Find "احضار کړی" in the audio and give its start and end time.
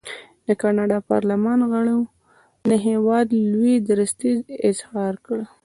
4.67-5.45